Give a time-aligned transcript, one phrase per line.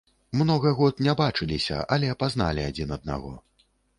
[0.39, 3.33] Многа год не бачыліся, але пазналі адзін аднаго.